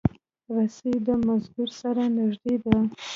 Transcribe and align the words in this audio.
رسۍ 0.55 0.93
د 1.07 1.09
مزدور 1.25 1.69
سره 1.81 2.03
نږدې 2.17 2.55
ده. 2.63 2.77